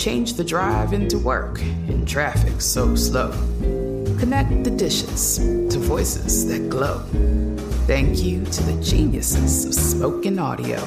[0.00, 3.32] Change the drive into work in traffic so slow.
[4.18, 7.00] Connect the dishes to voices that glow.
[7.86, 10.82] Thank you to the geniuses of spoken audio.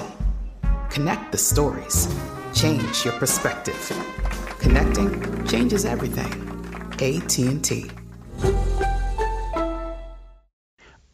[0.90, 2.08] Connect the stories.
[2.56, 3.78] Change your perspective.
[4.58, 6.34] Connecting changes everything.
[6.94, 7.92] AT&T.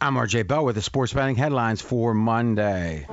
[0.00, 3.06] I'm RJ Bell with the sports betting headlines for Monday.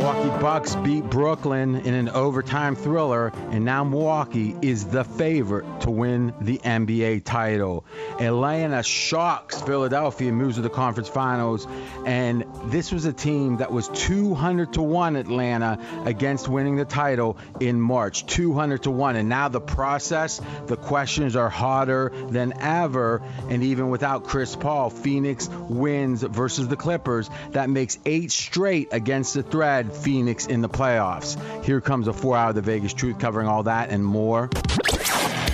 [0.00, 5.90] Milwaukee Bucks beat Brooklyn in an overtime thriller, and now Milwaukee is the favorite to
[5.90, 7.84] win the NBA title.
[8.18, 11.68] Atlanta shocks Philadelphia, moves to the conference finals,
[12.06, 17.36] and this was a team that was 200 to 1 Atlanta against winning the title
[17.60, 18.24] in March.
[18.24, 19.16] 200 to 1.
[19.16, 24.88] And now the process, the questions are harder than ever, and even without Chris Paul,
[24.88, 27.28] Phoenix wins versus the Clippers.
[27.50, 31.38] That makes eight straight against the thread Phoenix in the playoffs.
[31.64, 34.48] Here comes a four hour The Vegas Truth covering all that and more.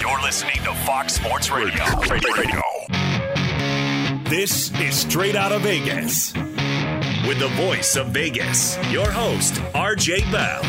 [0.00, 1.84] You're listening to Fox Sports Radio.
[2.10, 2.62] Radio.
[4.28, 6.32] This is Straight Out of Vegas.
[7.26, 10.62] With the voice of Vegas, your host, RJ Bell.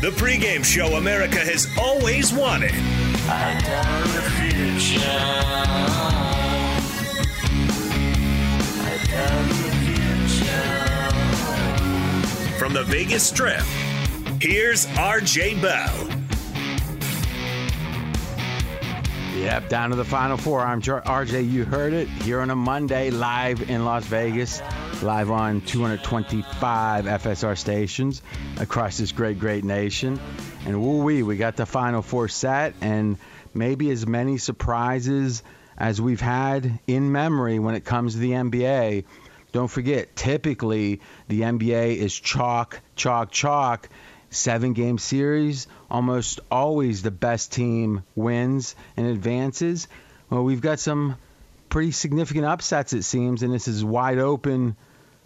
[0.00, 2.70] The pregame show America has always wanted.
[12.58, 13.60] From the Vegas Strip,
[14.40, 16.08] here's RJ Bell.
[19.36, 20.62] Yep, down to the final four.
[20.62, 21.50] I'm RJ.
[21.50, 24.62] You heard it here on a Monday, live in Las Vegas,
[25.02, 28.20] live on 225 FSR stations
[28.58, 30.20] across this great, great nation.
[30.66, 33.16] And woo wee, we got the final four set, and
[33.54, 35.42] maybe as many surprises
[35.78, 39.04] as we've had in memory when it comes to the NBA.
[39.52, 43.88] Don't forget, typically the NBA is chalk, chalk, chalk.
[44.32, 49.88] Seven game series, almost always the best team wins and advances.
[50.28, 51.16] Well, we've got some
[51.68, 54.76] pretty significant upsets, it seems, and this is wide open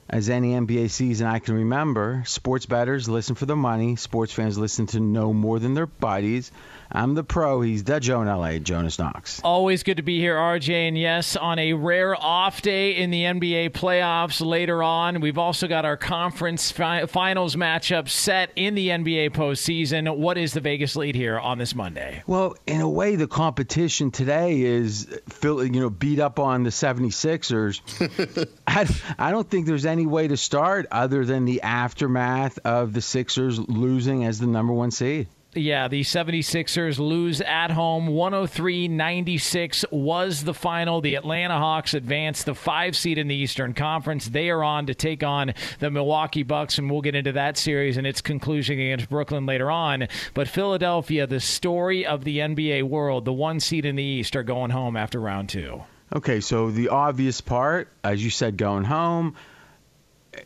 [0.09, 2.23] as any NBA season I can remember.
[2.27, 3.97] Sports bettors listen for the money.
[3.97, 6.53] Sports fans listen to know more than their buddies.
[6.95, 7.61] I'm the pro.
[7.61, 9.41] He's the Joe in LA, Jonas Knox.
[9.43, 10.89] Always good to be here, RJ.
[10.89, 15.67] And yes, on a rare off day in the NBA playoffs later on, we've also
[15.67, 20.17] got our conference fi- finals matchup set in the NBA postseason.
[20.17, 22.23] What is the Vegas lead here on this Monday?
[22.29, 25.09] Well, in a way, the competition today is,
[25.43, 28.49] you know, beat up on the 76ers.
[28.69, 28.89] I,
[29.19, 33.59] I don't think there's any way to start other than the aftermath of the Sixers
[33.59, 35.27] losing as the number one seed.
[35.57, 41.01] Yeah, the 76ers lose at home 103 96 was the final.
[41.01, 44.27] The Atlanta Hawks advance the five seed in the Eastern Conference.
[44.27, 47.97] They are on to take on the Milwaukee Bucks, and we'll get into that series
[47.97, 50.09] and its conclusion against Brooklyn later on.
[50.35, 54.43] But Philadelphia, the story of the NBA world, the one seed in the East, are
[54.43, 55.85] going home after round two.
[56.15, 59.37] Okay, so the obvious part, as you said, going home,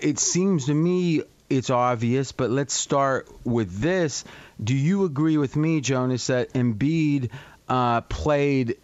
[0.01, 4.25] it seems to me it's obvious, but let's start with this.
[4.63, 7.31] Do you agree with me, Jonas, that Embiid
[7.69, 8.79] uh, played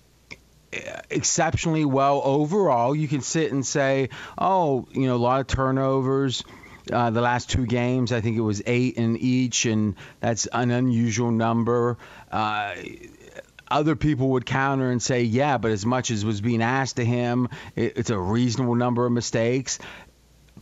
[1.10, 2.94] exceptionally well overall?
[2.94, 6.44] You can sit and say, oh, you know, a lot of turnovers.
[6.92, 10.70] Uh, the last two games, I think it was eight in each, and that's an
[10.70, 11.96] unusual number.
[12.30, 12.74] Uh,
[13.70, 17.06] other people would counter and say, yeah, but as much as was being asked of
[17.06, 19.78] him, it, it's a reasonable number of mistakes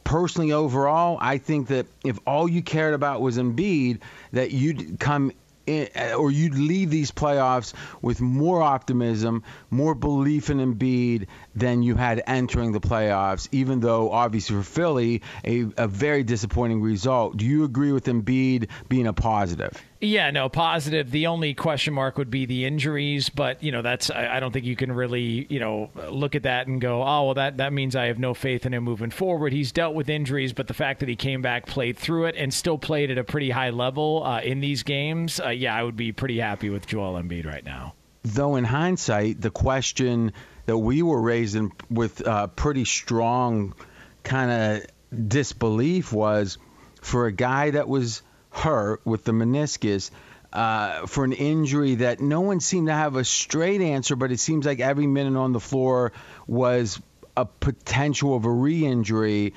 [0.04, 4.00] personally, overall, I think that if all you cared about was Embiid,
[4.32, 5.32] that you'd come
[5.66, 11.96] in, or you'd leave these playoffs with more optimism, more belief in Embiid than you
[11.96, 17.36] had entering the playoffs, even though obviously for Philly, a, a very disappointing result.
[17.36, 19.82] Do you agree with Embiid being a positive?
[20.00, 21.12] Yeah, no, positive.
[21.12, 24.50] The only question mark would be the injuries, but you know that's I, I, don't
[24.50, 27.72] think you can really you know look at that and go, oh well, that that
[27.72, 29.52] means I have no faith in him moving forward.
[29.52, 32.52] He's dealt with injuries, but the fact that he came back, played through it, and
[32.52, 35.96] still played at a pretty high level uh, in these games, uh, yeah, I would
[35.96, 37.94] be pretty happy with Joel Embiid right now.
[38.24, 40.32] Though in hindsight, the question
[40.66, 43.74] that we were raising with uh, pretty strong
[44.22, 46.58] kind of disbelief was
[47.00, 50.10] for a guy that was hurt with the meniscus
[50.52, 54.38] uh, for an injury that no one seemed to have a straight answer, but it
[54.38, 56.12] seems like every minute on the floor
[56.46, 57.00] was
[57.36, 59.54] a potential of a re injury.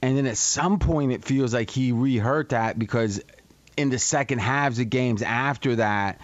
[0.00, 3.20] And then at some point, it feels like he re hurt that because
[3.76, 6.20] in the second halves of games after that,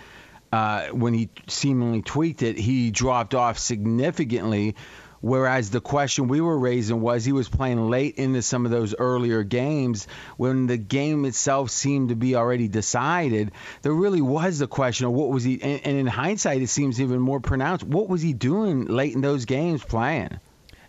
[0.52, 4.76] uh, when he seemingly tweaked it, he dropped off significantly.
[5.22, 8.92] Whereas the question we were raising was he was playing late into some of those
[8.98, 13.52] earlier games when the game itself seemed to be already decided.
[13.82, 17.00] There really was the question of what was he, and, and in hindsight, it seems
[17.00, 17.84] even more pronounced.
[17.84, 20.40] What was he doing late in those games playing?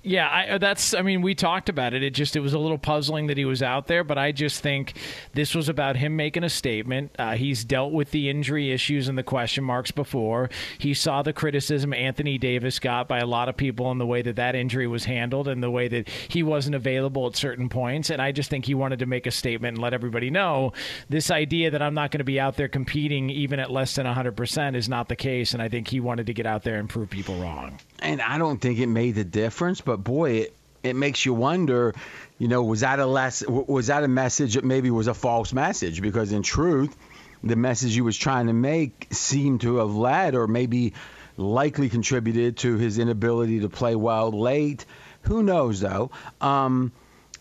[0.06, 0.94] Yeah, I, uh, that's.
[0.94, 2.04] I mean, we talked about it.
[2.04, 4.62] It just it was a little puzzling that he was out there, but I just
[4.62, 4.98] think
[5.34, 7.16] this was about him making a statement.
[7.18, 10.50] Uh, he's dealt with the injury issues and the question marks before.
[10.78, 14.22] He saw the criticism Anthony Davis got by a lot of people in the way
[14.24, 18.10] that that injury was handled and the way that he wasn't available at certain points.
[18.10, 20.74] And I just think he wanted to make a statement and let everybody know
[21.08, 24.06] this idea that I'm not going to be out there competing even at less than
[24.06, 25.54] 100 percent is not the case.
[25.54, 27.80] And I think he wanted to get out there and prove people wrong.
[28.04, 30.54] And I don't think it made the difference, but boy, it,
[30.84, 31.96] it makes you wonder,
[32.38, 35.54] you know, was that a less was that a message that maybe was a false
[35.54, 36.02] message?
[36.02, 36.96] Because in truth,
[37.44, 40.94] the message he was trying to make seemed to have led or maybe
[41.38, 44.86] likely contributed to his inability to play well late.
[45.22, 46.12] Who knows though?
[46.42, 46.92] Um,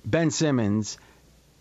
[0.05, 0.97] ben Simmons.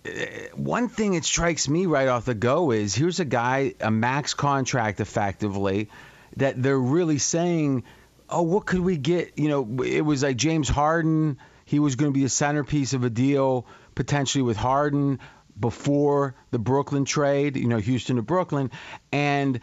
[0.06, 3.89] Eh, one thing that strikes me right off the go is here's a guy, a
[3.89, 5.89] max contract effectively,
[6.38, 7.83] that they're really saying
[8.31, 9.38] oh, what could we get?
[9.38, 11.38] You know, it was like James Harden.
[11.66, 15.19] He was going to be a centerpiece of a deal potentially with Harden
[15.60, 18.72] before the Brooklyn trade, you know, Houston to Brooklyn.
[19.12, 19.60] And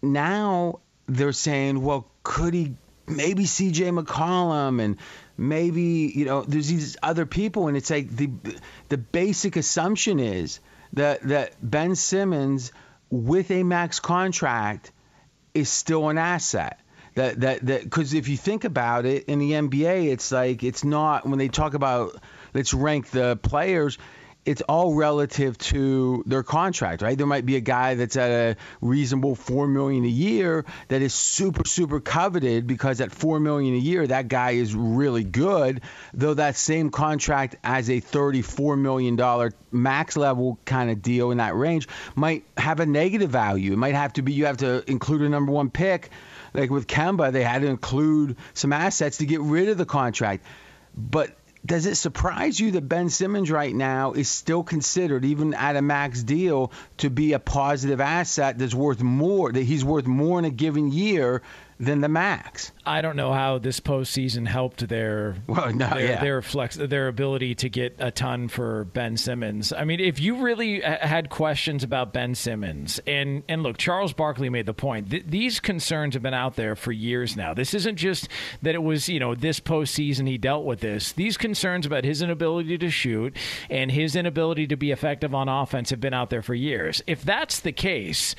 [0.00, 2.74] now they're saying, well, could he
[3.06, 4.96] maybe CJ McCollum and
[5.36, 7.68] maybe, you know, there's these other people.
[7.68, 8.30] And it's like the,
[8.88, 10.60] the basic assumption is
[10.94, 12.72] that, that Ben Simmons
[13.10, 14.92] with a max contract
[15.54, 16.80] is still an asset
[17.18, 20.84] that that that because if you think about it in the NBA, it's like it's
[20.84, 22.16] not when they talk about
[22.54, 23.98] let's rank the players.
[24.44, 27.18] It's all relative to their contract, right?
[27.18, 31.12] There might be a guy that's at a reasonable four million a year that is
[31.12, 35.82] super, super coveted because at four million a year, that guy is really good.
[36.14, 41.38] Though that same contract as a thirty-four million dollar max level kind of deal in
[41.38, 43.72] that range might have a negative value.
[43.72, 46.10] It might have to be you have to include a number one pick
[46.54, 50.44] like with Kemba, they had to include some assets to get rid of the contract.
[50.96, 55.76] But does it surprise you that Ben Simmons right now is still considered, even at
[55.76, 60.38] a max deal, to be a positive asset that's worth more, that he's worth more
[60.38, 61.42] in a given year
[61.80, 62.72] than the max.
[62.84, 66.20] I don't know how this postseason helped their well, no, their, yeah.
[66.20, 69.72] their flex their ability to get a ton for Ben Simmons.
[69.72, 74.48] I mean, if you really had questions about Ben Simmons, and and look, Charles Barkley
[74.48, 75.10] made the point.
[75.10, 77.54] Th- these concerns have been out there for years now.
[77.54, 78.28] This isn't just
[78.62, 81.12] that it was you know this postseason he dealt with this.
[81.12, 83.36] These concerns about his inability to shoot
[83.70, 87.02] and his inability to be effective on offense have been out there for years.
[87.06, 88.34] If that's the case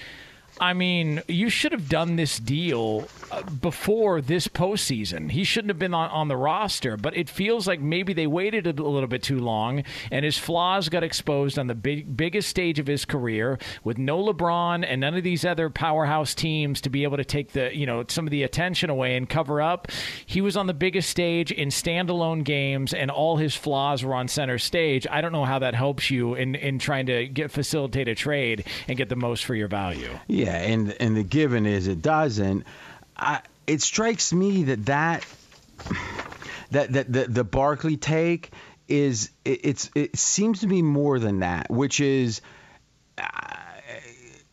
[0.60, 5.32] I mean, you should have done this deal uh, before this postseason.
[5.32, 8.68] He shouldn't have been on, on the roster, but it feels like maybe they waited
[8.68, 12.80] a little bit too long, and his flaws got exposed on the big, biggest stage
[12.80, 17.04] of his career with no LeBron and none of these other powerhouse teams to be
[17.04, 19.88] able to take the you know some of the attention away and cover up.
[20.26, 24.28] He was on the biggest stage in standalone games, and all his flaws were on
[24.28, 25.08] center stage.
[25.10, 28.66] I don't know how that helps you in in trying to get facilitate a trade
[28.88, 30.20] and get the most for your value.
[30.28, 32.66] Yeah, and and the given is it doesn't.
[33.16, 35.26] I, it strikes me that that
[36.72, 38.52] that that the, the Barkley take
[38.88, 42.42] is it, it's it seems to be more than that, which is.
[43.18, 43.56] Uh,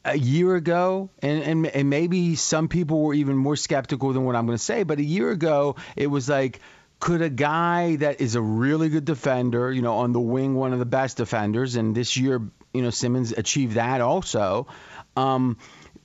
[0.06, 4.36] a year ago, and, and and maybe some people were even more skeptical than what
[4.36, 6.60] I'm going to say, but a year ago it was like,
[7.00, 10.72] could a guy that is a really good defender, you know, on the wing, one
[10.72, 12.40] of the best defenders, and this year,
[12.72, 14.68] you know, Simmons achieved that also.
[15.16, 15.58] Um,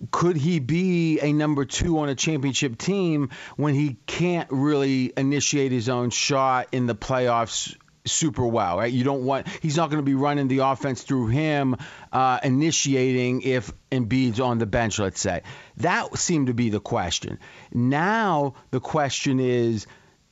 [0.09, 5.71] could he be a number two on a championship team when he can't really initiate
[5.71, 8.91] his own shot in the playoffs super well, right?
[8.91, 11.75] You don't want he's not going to be running the offense through him
[12.11, 15.43] uh, initiating if Embiid's on the bench, let's say.
[15.77, 17.39] That seemed to be the question.
[17.71, 19.85] Now the question is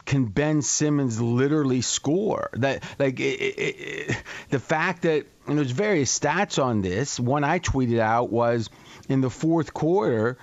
[0.06, 2.50] can Ben Simmons literally score?
[2.54, 7.20] That like it, it, it, the fact that and there's various stats on this.
[7.20, 8.70] One I tweeted out was
[9.10, 10.38] in the fourth quarter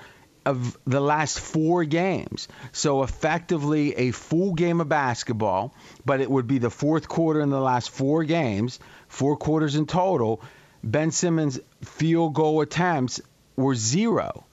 [0.44, 2.46] of the last four games.
[2.72, 7.50] So effectively a full game of basketball, but it would be the fourth quarter in
[7.50, 10.40] the last four games, four quarters in total.
[10.84, 13.20] Ben Simmons' field goal attempts
[13.56, 14.44] were zero.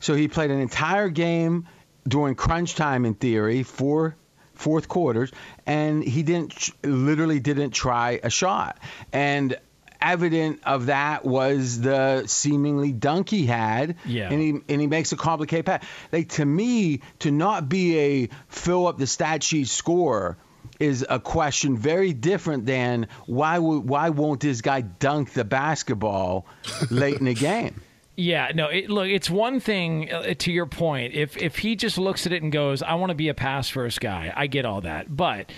[0.00, 1.68] So he played an entire game
[2.06, 4.16] during crunch time in theory, four
[4.54, 5.30] fourth quarters,
[5.66, 8.80] and he didn't literally didn't try a shot.
[9.12, 9.56] And
[10.00, 13.96] evident of that was the seemingly dunk he had.
[14.04, 14.30] Yeah.
[14.30, 15.84] And he and he makes a complicated pass.
[16.12, 20.36] Like to me, to not be a fill up the stat sheet scorer
[20.78, 26.46] is a question very different than why would why won't this guy dunk the basketball
[26.90, 27.82] late in the game?
[28.20, 28.66] Yeah, no.
[28.66, 31.14] It, look, it's one thing uh, to your point.
[31.14, 33.68] If if he just looks at it and goes, "I want to be a pass
[33.68, 35.16] first guy," I get all that.
[35.16, 35.52] But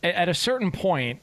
[0.00, 1.20] at a certain point,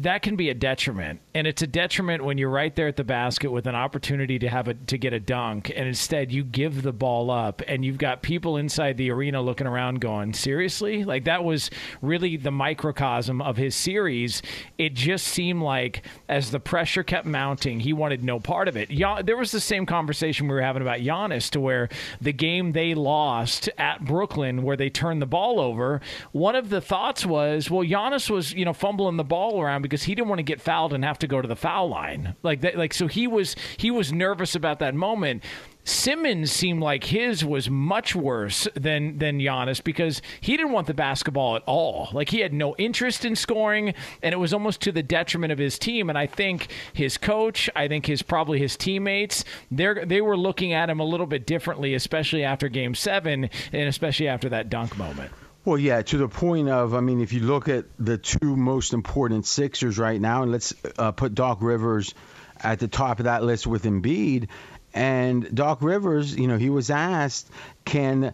[0.00, 3.04] that can be a detriment, and it's a detriment when you're right there at the
[3.04, 6.82] basket with an opportunity to have a to get a dunk, and instead you give
[6.82, 11.24] the ball up, and you've got people inside the arena looking around, going, "Seriously?" Like
[11.24, 11.70] that was
[12.02, 14.42] really the microcosm of his series.
[14.76, 18.90] It just seemed like as the pressure kept mounting, he wanted no part of it.
[18.90, 21.88] Ya- there was the same conversation we were having about Giannis, to where
[22.20, 26.00] the game they lost at Brooklyn, where they turned the ball over,
[26.32, 30.02] one of the thoughts was, well, Giannis was you know fumbling the ball around because
[30.02, 32.34] he didn't want to get fouled and have to go to the foul line.
[32.42, 35.42] Like that, like so he was he was nervous about that moment.
[35.82, 40.94] Simmons seemed like his was much worse than than Giannis because he didn't want the
[40.94, 42.10] basketball at all.
[42.12, 45.58] Like he had no interest in scoring, and it was almost to the detriment of
[45.58, 46.08] his team.
[46.08, 50.72] And I think his coach, I think his probably his teammates, they they were looking
[50.72, 54.96] at him a little bit differently, especially after Game Seven, and especially after that dunk
[54.98, 55.32] moment.
[55.62, 58.94] Well, yeah, to the point of, I mean, if you look at the two most
[58.94, 62.14] important Sixers right now, and let's uh, put Doc Rivers
[62.58, 64.48] at the top of that list with Embiid,
[64.94, 67.50] and Doc Rivers, you know, he was asked,
[67.84, 68.32] can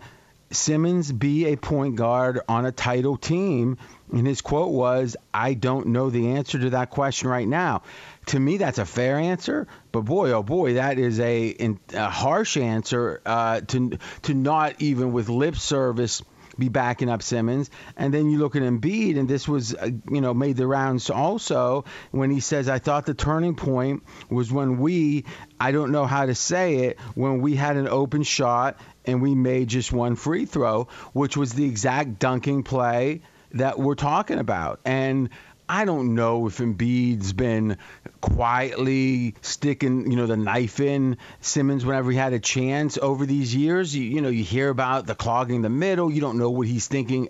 [0.52, 3.78] Simmons be a point guard on a title team?
[4.12, 7.83] And his quote was, I don't know the answer to that question right now.
[8.26, 12.56] To me, that's a fair answer, but boy, oh boy, that is a, a harsh
[12.56, 16.23] answer uh, to to not even with lip service
[16.58, 17.70] be backing up Simmons.
[17.96, 21.10] And then you look at Embiid, and this was, uh, you know, made the rounds
[21.10, 25.25] also when he says, I thought the turning point was when we,
[25.60, 29.34] I don't know how to say it, when we had an open shot and we
[29.34, 33.22] made just one free throw, which was the exact dunking play
[33.52, 34.80] that we're talking about.
[34.84, 35.30] And
[35.68, 37.78] I don't know if Embiid's been
[38.20, 43.54] quietly sticking, you know, the knife in Simmons whenever he had a chance over these
[43.54, 43.94] years.
[43.94, 46.11] You, you know, you hear about the clogging the middle.
[46.11, 47.28] You don't know what he's thinking,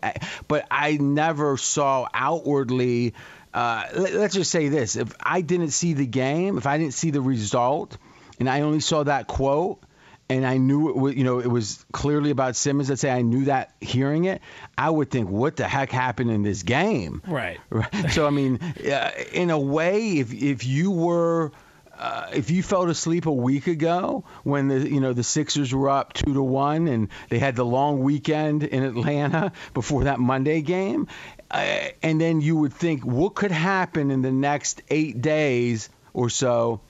[0.49, 3.15] but I never saw outwardly.
[3.53, 6.95] Uh, let, let's just say this: if I didn't see the game, if I didn't
[6.95, 7.97] see the result,
[8.39, 9.83] and I only saw that quote,
[10.29, 12.89] and I knew it was, you know, it was clearly about Simmons.
[12.89, 14.43] Let's say I knew that hearing it,
[14.77, 17.23] I would think, what the heck happened in this game?
[17.71, 18.13] Right.
[18.13, 21.53] So I mean, uh, in a way, if if you were
[21.99, 25.91] uh, if you fell asleep a week ago when the you know the Sixers were
[25.91, 30.63] up two to one and they had the long weekend in Atlanta before that Monday
[30.63, 31.09] game,
[31.51, 36.31] uh, and then you would think what could happen in the next eight days or
[36.31, 36.81] so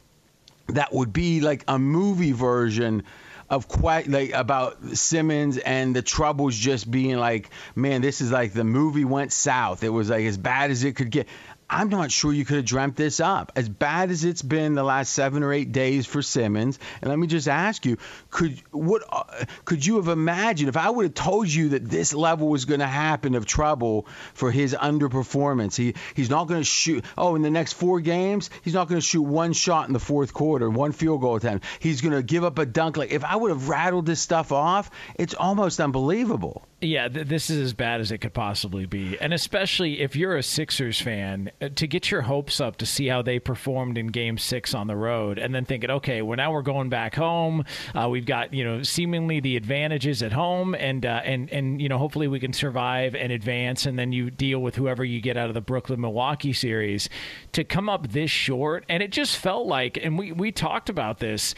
[0.69, 3.02] that would be like a movie version
[3.49, 8.53] of quite like about Simmons and the troubles just being like, man, this is like
[8.53, 9.83] the movie went south.
[9.85, 11.29] It was like as bad as it could get.
[11.68, 13.52] I'm not sure you could have dreamt this up.
[13.56, 17.18] As bad as it's been the last seven or eight days for Simmons, and let
[17.18, 17.99] me just ask you,
[18.30, 22.14] could what uh, could you have imagined if I would have told you that this
[22.14, 25.76] level was going to happen of trouble for his underperformance?
[25.76, 27.04] He he's not going to shoot.
[27.18, 30.00] Oh, in the next four games, he's not going to shoot one shot in the
[30.00, 31.66] fourth quarter, one field goal attempt.
[31.80, 32.96] He's going to give up a dunk.
[32.96, 36.64] Like if I would have rattled this stuff off, it's almost unbelievable.
[36.80, 39.18] Yeah, th- this is as bad as it could possibly be.
[39.18, 43.23] And especially if you're a Sixers fan, to get your hopes up to see how
[43.23, 46.63] they performed in game six on the road, and then thinking, okay, well, now we're
[46.63, 47.65] going back home.
[47.95, 51.89] Uh, we've got, you know, seemingly the advantages at home, and, uh, and, and, you
[51.89, 55.37] know, hopefully we can survive and advance, and then you deal with whoever you get
[55.37, 57.09] out of the Brooklyn Milwaukee series.
[57.53, 61.21] To come up this short, and it just felt like, and we, we talked about
[61.21, 61.55] this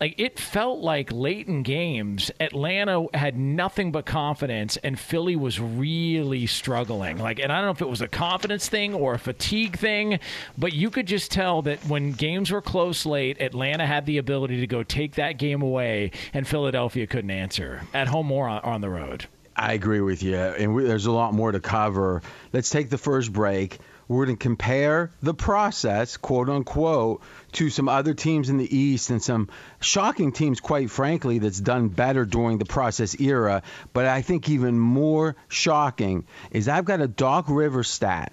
[0.00, 5.60] like it felt like late in games atlanta had nothing but confidence and philly was
[5.60, 7.18] really struggling.
[7.18, 10.18] Like and i don't know if it was a confidence thing or a fatigue thing
[10.58, 14.60] but you could just tell that when games were close late atlanta had the ability
[14.60, 17.82] to go take that game away and philadelphia couldn't answer.
[17.94, 19.26] At home or on, the road.
[19.54, 20.36] I agree with you.
[20.36, 22.22] And we, there's a lot more to cover.
[22.52, 27.22] Let's take the first break we're going to compare the process, quote unquote,
[27.52, 29.48] to some other teams in the East and some
[29.80, 33.62] shocking teams, quite frankly, that's done better during the process era.
[33.92, 38.32] But I think even more shocking is I've got a Doc Rivers stat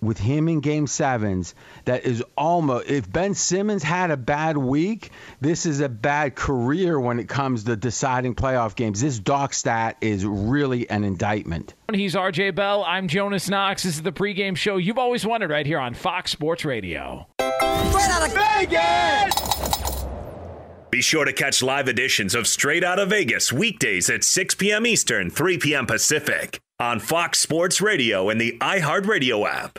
[0.00, 1.54] with him in game sevens
[1.84, 6.98] that is almost if Ben Simmons had a bad week, this is a bad career
[6.98, 9.00] when it comes to deciding playoff games.
[9.00, 11.74] This Doc stat is really an indictment.
[11.92, 12.84] He's RJ Bell.
[12.84, 13.82] I'm Jonas Knox.
[13.82, 17.26] This is the pregame show you've always wanted right here on Fox Sports Radio.
[17.38, 19.50] Straight out of Vegas!
[20.90, 24.84] Be sure to catch live editions of Straight Out of Vegas weekdays at 6 p.m.
[24.86, 25.86] Eastern, 3 p.m.
[25.86, 29.78] Pacific on Fox Sports Radio and the iHeartRadio app.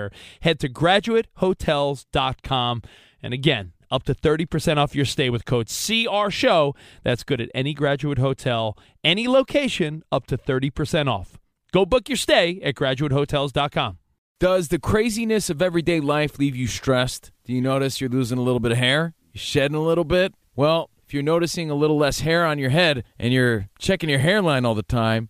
[0.41, 2.81] Head to graduatehotels.com.
[3.21, 6.73] And again, up to 30% off your stay with code CR Show.
[7.03, 11.37] That's good at any graduate hotel, any location, up to 30% off.
[11.71, 13.97] Go book your stay at graduatehotels.com.
[14.39, 17.31] Does the craziness of everyday life leave you stressed?
[17.45, 19.13] Do you notice you're losing a little bit of hair?
[19.33, 20.33] You're shedding a little bit?
[20.55, 24.19] Well, if you're noticing a little less hair on your head and you're checking your
[24.19, 25.29] hairline all the time,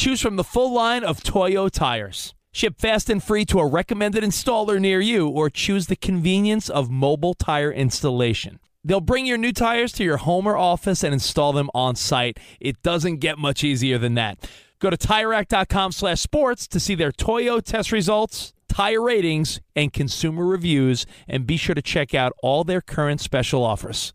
[0.00, 2.32] Choose from the full line of Toyo tires.
[2.52, 6.88] Ship fast and free to a recommended installer near you or choose the convenience of
[6.88, 8.60] mobile tire installation.
[8.82, 12.40] They'll bring your new tires to your home or office and install them on site.
[12.60, 14.48] It doesn't get much easier than that.
[14.78, 20.46] Go to TireRack.com slash sports to see their Toyo test results tire ratings, and consumer
[20.46, 24.14] reviews, and be sure to check out all their current special offers.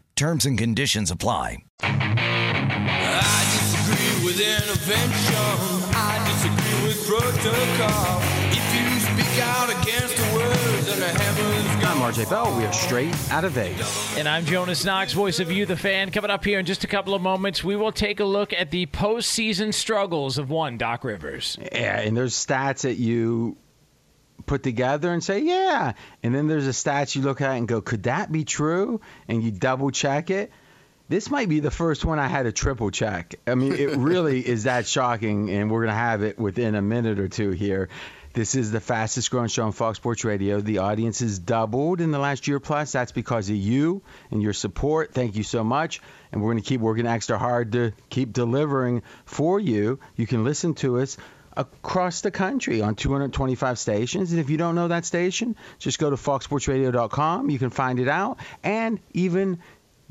[0.15, 1.63] Terms and conditions apply.
[1.81, 5.35] I disagree with intervention.
[5.95, 8.21] I disagree with protocol.
[8.51, 12.55] If you speak out against the words, then the heavens I'm RJ Bell.
[12.57, 14.17] We are straight out of Vegas.
[14.17, 16.11] And I'm Jonas Knox, voice of you, the fan.
[16.11, 18.69] Coming up here in just a couple of moments, we will take a look at
[18.69, 21.57] the postseason struggles of one Doc Rivers.
[21.59, 23.57] Yeah, and there's stats that you
[24.45, 25.93] put together and say, yeah.
[26.23, 29.01] And then there's a stats you look at and go, could that be true?
[29.27, 30.51] And you double check it.
[31.09, 33.35] This might be the first one I had to triple check.
[33.45, 36.81] I mean, it really is that shocking, and we're going to have it within a
[36.81, 37.89] minute or two here.
[38.33, 40.61] This is the fastest growing show on Fox Sports Radio.
[40.61, 42.93] The audience has doubled in the last year plus.
[42.93, 45.13] That's because of you and your support.
[45.13, 46.01] Thank you so much.
[46.31, 49.99] And we're going to keep working extra hard to keep delivering for you.
[50.15, 51.17] You can listen to us
[51.55, 54.31] across the country on 225 stations.
[54.31, 57.49] And if you don't know that station, just go to foxsportsradio.com.
[57.49, 58.39] You can find it out.
[58.63, 59.59] And even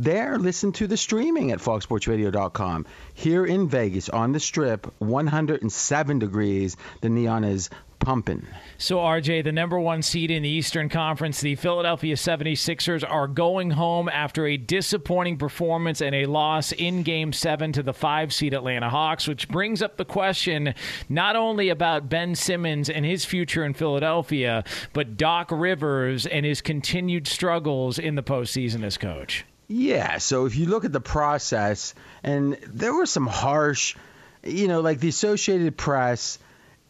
[0.00, 2.86] there, listen to the streaming at foxsportsradio.com.
[3.12, 6.76] Here in Vegas, on the strip, 107 degrees.
[7.02, 8.46] The neon is pumping.
[8.78, 13.70] So, RJ, the number one seed in the Eastern Conference, the Philadelphia 76ers are going
[13.70, 18.54] home after a disappointing performance and a loss in Game 7 to the five seed
[18.54, 20.74] Atlanta Hawks, which brings up the question
[21.10, 26.62] not only about Ben Simmons and his future in Philadelphia, but Doc Rivers and his
[26.62, 29.44] continued struggles in the postseason as coach.
[29.72, 33.94] Yeah, so if you look at the process, and there were some harsh,
[34.42, 36.40] you know, like the Associated Press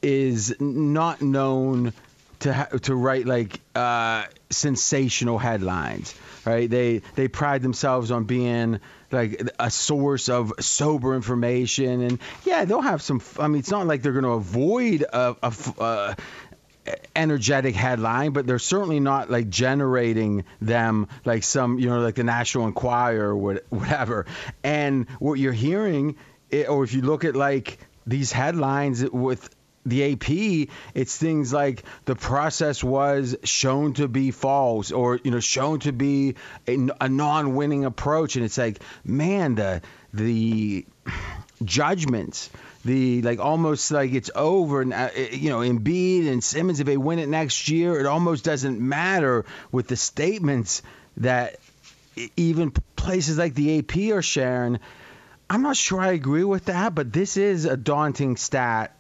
[0.01, 1.93] is not known
[2.39, 6.15] to ha- to write like uh, sensational headlines,
[6.47, 6.71] right?
[6.71, 8.81] They they pride themselves on being
[9.13, 13.21] like a source of sober information, and yeah, they'll have some.
[13.39, 15.37] I mean, it's not like they're going to avoid a.
[15.43, 16.17] a, a
[17.15, 22.25] energetic headline, but they're certainly not like generating them like some, you know, like the
[22.25, 24.27] National Enquirer or whatever.
[24.63, 26.17] And what you're hearing,
[26.69, 29.49] or if you look at like these headlines with
[29.87, 35.41] the AP, it's things like the process was shown to be false or you know
[35.41, 36.35] shown to be
[36.69, 39.81] a, a non-winning approach, and it's like, man, the
[40.13, 40.85] the
[41.65, 42.51] judgments
[42.85, 46.97] the like almost like it's over and uh, you know Embiid and Simmons if they
[46.97, 50.83] win it next year it almost doesn't matter with the statements
[51.19, 51.57] that
[52.37, 54.79] even places like the AP are sharing.
[55.49, 58.97] I'm not sure I agree with that but this is a daunting stat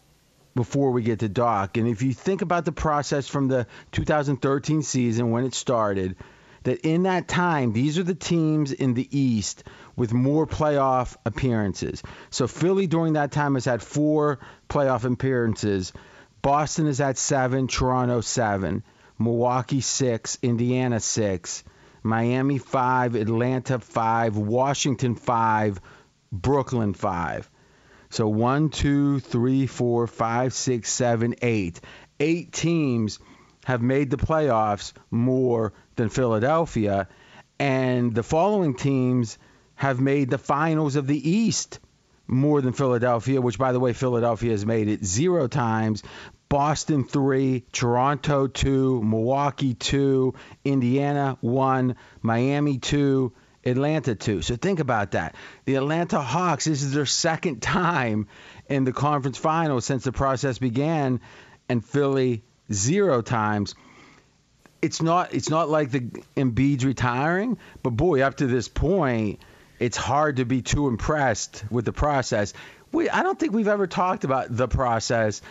[0.55, 1.77] before we get to Doc.
[1.77, 6.17] And if you think about the process from the 2013 season when it started
[6.63, 9.65] that in that time these are the teams in the East
[9.97, 12.03] with more playoff appearances.
[12.31, 15.93] So Philly during that time has had four playoff appearances.
[16.43, 18.83] Boston is at seven, Toronto seven,
[19.19, 21.65] Milwaukee six, Indiana six,
[22.03, 25.81] Miami five, Atlanta five, Washington five,
[26.33, 27.51] Brooklyn five.
[28.09, 31.81] So one, two, three, four, five, six, seven, eight.
[32.19, 33.19] Eight teams
[33.71, 37.07] have made the playoffs more than Philadelphia,
[37.61, 39.39] and the following teams
[39.77, 41.79] have made the finals of the East
[42.27, 46.03] more than Philadelphia, which, by the way, Philadelphia has made it zero times.
[46.49, 53.33] Boston three, Toronto two, Milwaukee two, Indiana one, Miami two,
[53.65, 54.43] Atlanta two.
[54.43, 55.37] So think about that.
[55.65, 58.27] The Atlanta Hawks, this is their second time
[58.69, 61.21] in the conference finals since the process began,
[61.69, 63.75] and Philly zero times.
[64.83, 66.01] It's not it's not like the
[66.37, 69.41] Embiid's retiring, but boy, up to this point,
[69.79, 72.55] it's hard to be too impressed with the process.
[72.93, 75.43] We, I don't think we've ever talked about the process.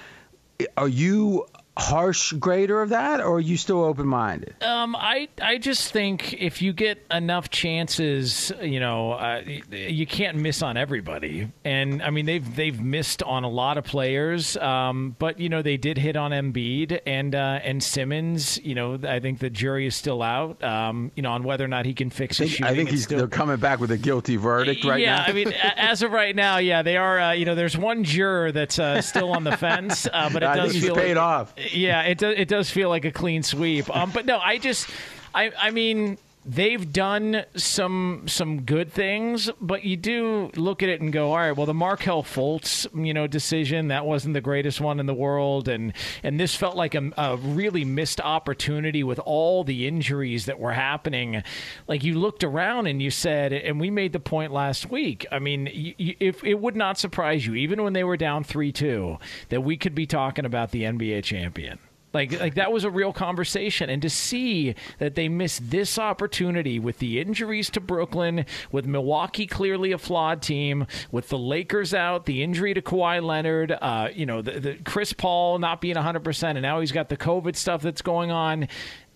[0.75, 1.45] Are you
[1.79, 4.55] harsh grader of that, or are you still open minded?
[4.61, 10.37] Um, I I just think if you get enough chances, you know, uh, you can't
[10.37, 11.51] miss on everybody.
[11.63, 15.61] And I mean, they've they've missed on a lot of players, um, but you know
[15.61, 18.59] they did hit on Embiid and uh, and Simmons.
[18.63, 20.63] You know, I think the jury is still out.
[20.63, 22.73] Um, you know, on whether or not he can fix his I think, shooting.
[22.73, 25.23] I think he's, still- they're coming back with a guilty verdict right yeah, now.
[25.25, 27.19] I mean, as of right now, yeah, they are.
[27.19, 30.45] Uh, you know, there's one juror that's uh, still on the fence, uh, but it
[30.49, 31.53] I does feel paid like, off.
[31.71, 32.35] Yeah, it does.
[32.37, 33.93] It does feel like a clean sweep.
[33.95, 34.89] Um, but no, I just,
[35.33, 36.17] I, I mean,
[36.49, 41.37] they've done some some good things, but you do look at it and go, all
[41.37, 45.13] right, well, the Markelle Fultz, you know, decision that wasn't the greatest one in the
[45.13, 50.45] world, and and this felt like a, a really missed opportunity with all the injuries
[50.45, 51.43] that were happening.
[51.87, 55.25] Like you looked around and you said, and we made the point last week.
[55.31, 58.43] I mean, you, you, if it would not surprise you, even when they were down
[58.43, 61.79] three two, that we could be talking about the NBA champion.
[62.13, 66.79] Like, like that was a real conversation, and to see that they missed this opportunity
[66.79, 72.25] with the injuries to Brooklyn, with Milwaukee clearly a flawed team, with the Lakers out,
[72.25, 76.23] the injury to Kawhi Leonard, uh, you know, the, the Chris Paul not being 100,
[76.23, 78.67] percent and now he's got the COVID stuff that's going on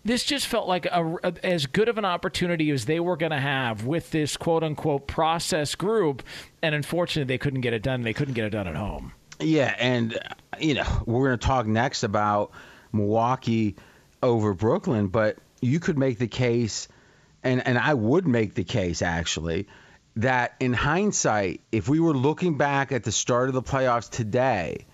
[0.06, 3.32] this just felt like a, a, as good of an opportunity as they were going
[3.32, 6.24] to have with this quote unquote process group.
[6.62, 8.02] And unfortunately, they couldn't get it done.
[8.02, 9.14] They couldn't get it done at home.
[9.40, 9.76] Yeah.
[9.80, 10.20] And,
[10.60, 12.52] you know, we're going to talk next about
[12.94, 13.76] Milwaukee
[14.22, 16.88] over Brooklyn, but you could make the case,
[17.44, 19.68] and, and I would make the case actually,
[20.16, 24.86] that in hindsight, if we were looking back at the start of the playoffs today,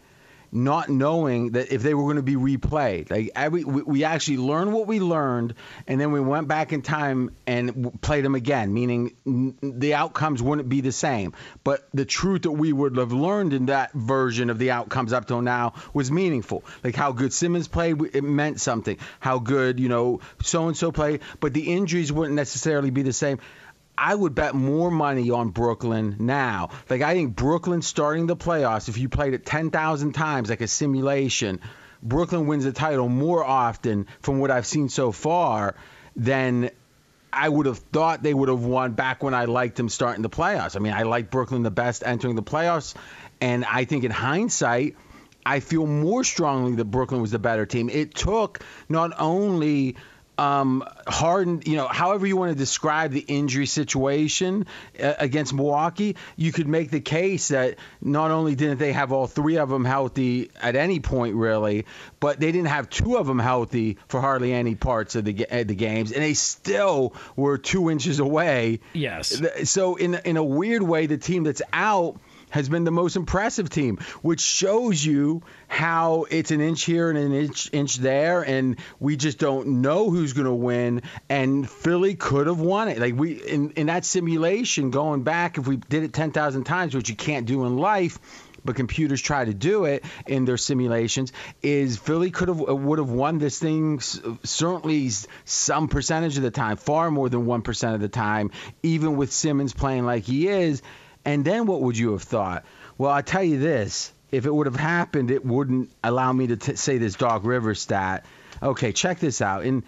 [0.52, 3.12] not knowing that if they were going to be replayed.
[3.12, 5.56] Like every, we, we actually learned what we learned,
[5.88, 8.74] and then we went back in time and played them again.
[8.74, 11.34] Meaning the outcomes wouldn't be the same,
[11.64, 15.28] but the truth that we would have learned in that version of the outcomes up
[15.28, 16.64] till now was meaningful.
[16.84, 18.98] Like how good Simmons played, it meant something.
[19.20, 23.14] How good you know so and so played, but the injuries wouldn't necessarily be the
[23.14, 23.40] same.
[24.00, 26.70] I would bet more money on Brooklyn now.
[26.90, 30.68] Like I think Brooklyn starting the playoffs, if you played it 10,000 times like a
[30.68, 31.60] simulation,
[32.02, 35.76] Brooklyn wins the title more often from what I've seen so far
[36.16, 36.70] than
[37.32, 40.30] I would have thought they would have won back when I liked them starting the
[40.30, 40.78] playoffs.
[40.78, 42.96] I mean, I like Brooklyn the best entering the playoffs,
[43.42, 44.96] and I think in hindsight,
[45.46, 47.90] I feel more strongly that Brooklyn was the better team.
[47.90, 49.98] It took not only
[50.40, 56.16] um, Harden, you know, however you want to describe the injury situation uh, against Milwaukee,
[56.38, 59.84] you could make the case that not only didn't they have all three of them
[59.84, 61.86] healthy at any point really,
[62.22, 65.76] but they didn't have two of them healthy for hardly any parts of the the
[65.76, 68.80] games, and they still were two inches away.
[68.94, 69.42] Yes.
[69.70, 72.18] So in in a weird way, the team that's out
[72.50, 77.18] has been the most impressive team, which shows you how it's an inch here and
[77.18, 81.02] an inch inch there, and we just don't know who's going to win.
[81.30, 83.00] And Philly could have won it.
[83.00, 86.96] Like we in in that simulation going back, if we did it ten thousand times,
[86.96, 88.20] which you can't do in life
[88.66, 91.32] but computers try to do it in their simulations
[91.62, 95.10] is Philly could have would have won this thing certainly
[95.46, 98.52] some percentage of the time far more than 1% of the time
[98.84, 100.82] even with Simmons playing like he is
[101.30, 102.66] and then what would you have thought?
[102.98, 106.58] Well, I tell you this: if it would have happened, it wouldn't allow me to
[106.58, 108.26] t- say this Doc River stat.
[108.64, 109.84] Okay, check this out, and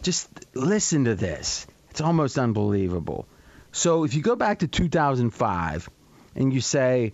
[0.00, 1.66] just listen to this.
[1.90, 3.26] It's almost unbelievable.
[3.72, 5.90] So if you go back to 2005
[6.34, 7.12] and you say,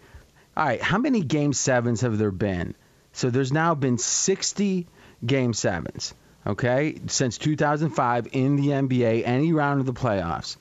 [0.57, 2.76] all right, how many game sevens have there been?
[3.12, 4.87] So there's now been 60
[5.24, 6.14] game sevens,
[6.46, 10.57] okay, since 2005 in the NBA, any round of the playoffs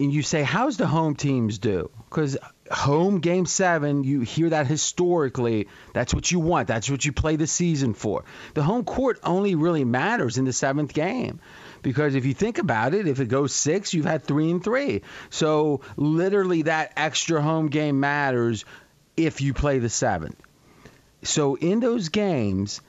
[0.00, 1.90] and you say, how's the home teams do?
[2.08, 2.38] Because
[2.70, 5.68] home game seven, you hear that historically.
[5.92, 6.68] That's what you want.
[6.68, 8.24] That's what you play the season for.
[8.54, 11.40] The home court only really matters in the seventh game.
[11.82, 15.02] Because if you think about it, if it goes six, you've had three and three.
[15.30, 18.64] So literally that extra home game matters
[19.16, 20.36] if you play the seventh.
[21.22, 22.80] So in those games,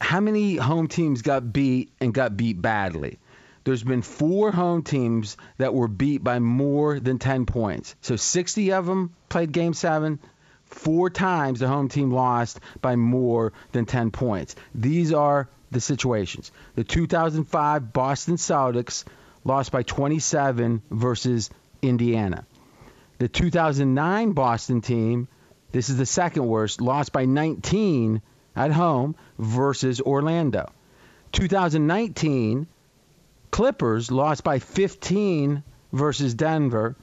[0.00, 3.18] how many home teams got beat and got beat badly?
[3.64, 7.94] There's been four home teams that were beat by more than 10 points.
[8.00, 10.18] So 60 of them played game seven.
[10.64, 14.56] Four times the home team lost by more than 10 points.
[14.74, 16.50] These are the situations.
[16.74, 19.04] The 2005 Boston Celtics
[19.44, 21.50] lost by 27 versus
[21.82, 22.46] Indiana.
[23.18, 25.28] The 2009 Boston team,
[25.70, 28.22] this is the second worst, lost by 19
[28.56, 30.70] at home versus Orlando.
[31.32, 32.66] 2019
[33.52, 35.62] Clippers lost by 15
[35.92, 36.96] versus Denver.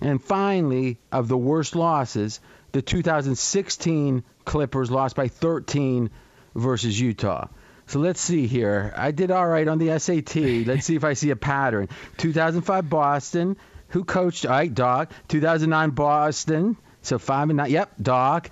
[0.00, 2.40] And finally, of the worst losses,
[2.72, 6.10] the 2016 Clippers lost by 13
[6.56, 7.46] versus Utah.
[7.86, 8.92] So let's see here.
[8.96, 10.66] I did all right on the SAT.
[10.66, 11.88] Let's see if I see a pattern.
[12.18, 13.56] 2005 Boston.
[13.88, 14.44] Who coached?
[14.44, 15.12] All right, Doc.
[15.28, 16.76] 2009 Boston.
[17.02, 17.70] So five and nine.
[17.70, 18.50] Yep, Doc.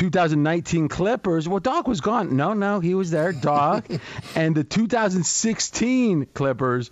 [0.00, 1.46] 2019 Clippers.
[1.46, 2.34] Well, Doc was gone.
[2.34, 3.86] No, no, he was there, Doc.
[4.34, 6.90] and the 2016 Clippers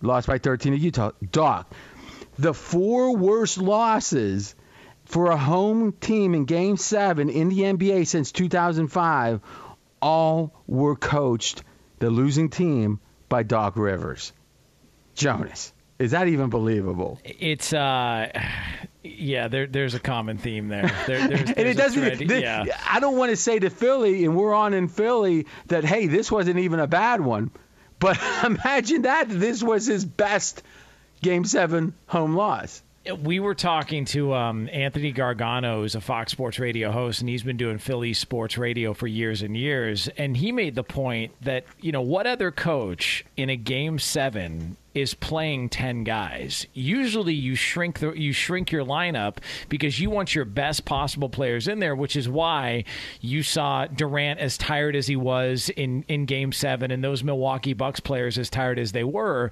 [0.00, 1.10] lost by 13 to Utah.
[1.30, 1.70] Doc,
[2.38, 4.54] the four worst losses
[5.04, 9.42] for a home team in Game Seven in the NBA since 2005
[10.00, 11.64] all were coached,
[11.98, 12.98] the losing team,
[13.28, 14.32] by Doc Rivers.
[15.14, 17.20] Jonas, is that even believable?
[17.24, 18.30] It's uh,
[19.16, 19.48] yeah.
[19.48, 20.90] There, there's a common theme there.
[21.06, 22.28] there there's, and there's it doesn't.
[22.28, 22.64] the- yeah.
[22.88, 26.30] I don't want to say to Philly, and we're on in Philly that hey, this
[26.30, 27.50] wasn't even a bad one.
[27.98, 30.62] But imagine that this was his best
[31.22, 32.82] Game Seven home loss.
[33.12, 37.42] We were talking to um, Anthony Gargano, who's a Fox Sports Radio host, and he's
[37.42, 40.08] been doing Philly sports radio for years and years.
[40.16, 44.76] And he made the point that you know what other coach in a game seven
[44.96, 46.66] is playing 10 guys.
[46.72, 49.36] Usually you shrink the you shrink your lineup
[49.68, 52.84] because you want your best possible players in there, which is why
[53.20, 57.74] you saw Durant as tired as he was in in game 7 and those Milwaukee
[57.74, 59.50] Bucks players as tired as they were.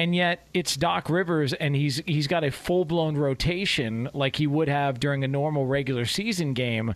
[0.00, 4.68] And yet it's Doc Rivers and he's he's got a full-blown rotation like he would
[4.68, 6.94] have during a normal regular season game.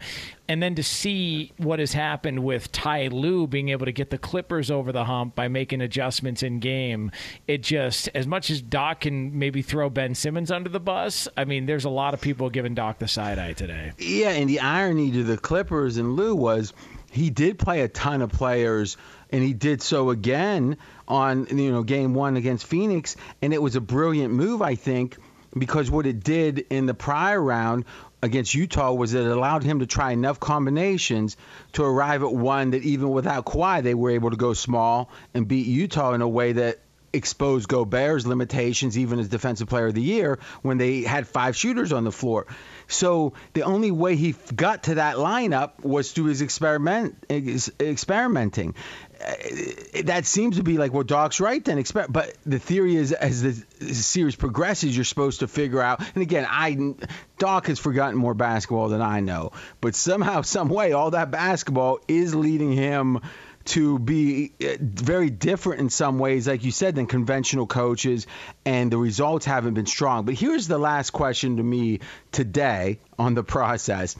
[0.49, 4.17] And then to see what has happened with Ty Lue being able to get the
[4.17, 7.11] Clippers over the hump by making adjustments in game,
[7.47, 11.45] it just, as much as Doc can maybe throw Ben Simmons under the bus, I
[11.45, 13.93] mean, there's a lot of people giving Doc the side eye today.
[13.99, 16.73] Yeah, and the irony to the Clippers and Lue was
[17.11, 18.97] he did play a ton of players,
[19.31, 23.77] and he did so again on you know game one against Phoenix, and it was
[23.77, 25.17] a brilliant move, I think,
[25.57, 27.85] because what it did in the prior round
[28.23, 31.37] against Utah was it allowed him to try enough combinations
[31.73, 35.47] to arrive at one that even without Kawhi they were able to go small and
[35.47, 36.81] beat Utah in a way that
[37.15, 41.93] exposed Gobert's limitations even as defensive player of the year when they had five shooters
[41.93, 42.47] on the floor.
[42.89, 48.75] So the only way he got to that lineup was through his experiment ex- experimenting.
[49.25, 51.79] Uh, That seems to be like well, Doc's right then.
[51.79, 56.01] expect but the theory is, as the series progresses, you're supposed to figure out.
[56.15, 56.95] And again, I
[57.39, 62.01] Doc has forgotten more basketball than I know, but somehow, some way, all that basketball
[62.09, 63.21] is leading him
[63.67, 68.27] to be uh, very different in some ways, like you said, than conventional coaches,
[68.67, 70.27] and the results haven't been strong.
[70.27, 74.17] But here's the last question to me today on the process,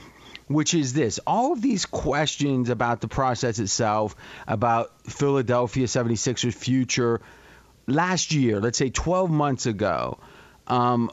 [0.47, 4.15] which is this all of these questions about the process itself,
[4.47, 7.21] about Philadelphia 76ers' future,
[7.87, 10.19] last year, let's say 12 months ago,
[10.67, 11.11] um,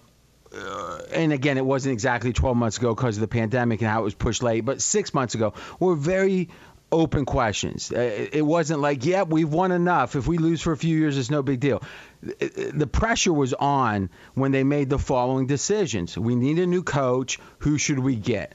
[0.55, 4.01] uh, and again, it wasn't exactly 12 months ago because of the pandemic and how
[4.01, 6.51] it was pushed late, but six months ago, were very
[6.91, 7.91] open questions.
[7.91, 10.15] Uh, It wasn't like, yeah, we've won enough.
[10.15, 11.83] If we lose for a few years, it's no big deal.
[12.21, 16.19] The pressure was on when they made the following decisions.
[16.19, 17.39] We need a new coach.
[17.61, 18.55] Who should we get?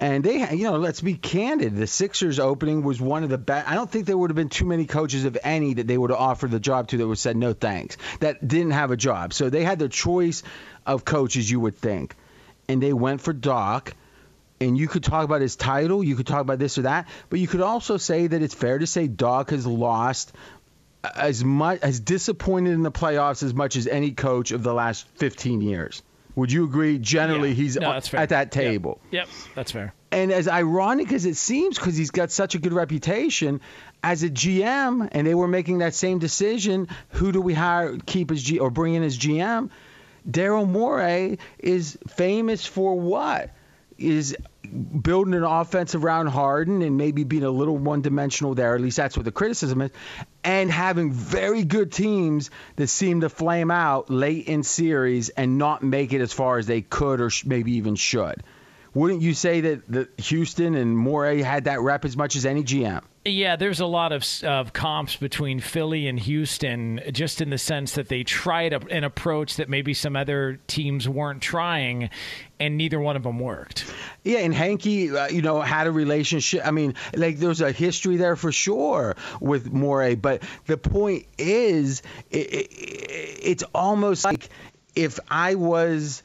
[0.00, 1.76] And they, you know, let's be candid.
[1.76, 3.68] The Sixers opening was one of the best.
[3.68, 6.10] I don't think there would have been too many coaches, of any, that they would
[6.10, 7.96] have offered the job to that would have said no thanks.
[8.20, 9.32] That didn't have a job.
[9.32, 10.42] So they had their choice
[10.84, 12.16] of coaches, you would think,
[12.68, 13.94] and they went for Doc.
[14.60, 17.38] And you could talk about his title, you could talk about this or that, but
[17.38, 20.32] you could also say that it's fair to say Doc has lost
[21.14, 25.06] as much as disappointed in the playoffs as much as any coach of the last
[25.16, 26.02] 15 years.
[26.36, 26.98] Would you agree?
[26.98, 27.54] Generally, Yeah.
[27.54, 28.50] he's No, at that Yep.
[28.50, 29.00] table.
[29.10, 29.94] Yep, that's fair.
[30.10, 33.60] And as ironic as it seems, because he's got such a good reputation
[34.02, 38.30] as a GM, and they were making that same decision: who do we hire, keep
[38.30, 39.70] as G, or bring in as GM?
[40.28, 43.50] Daryl Morey is famous for what?
[43.96, 44.36] Is
[45.02, 48.74] building an offense around Harden and maybe being a little one-dimensional there.
[48.74, 49.90] At least that's what the criticism is,
[50.42, 55.82] and having very good teams that seem to flame out late in series and not
[55.82, 58.42] make it as far as they could or sh- maybe even should.
[58.94, 62.62] Wouldn't you say that, that Houston and Morey had that rep as much as any
[62.62, 63.02] GM?
[63.24, 67.94] Yeah, there's a lot of, of comps between Philly and Houston, just in the sense
[67.94, 72.10] that they tried a, an approach that maybe some other teams weren't trying,
[72.64, 73.84] and neither one of them worked.
[74.22, 76.66] Yeah, and Hinkie, uh, you know, had a relationship.
[76.66, 82.02] I mean, like there's a history there for sure with Morey, but the point is,
[82.30, 82.68] it, it,
[83.42, 84.48] it's almost like
[84.94, 86.22] if I was